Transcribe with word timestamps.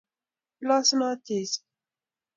Iloosunot 0.61 1.19
Jeiso. 1.27 1.61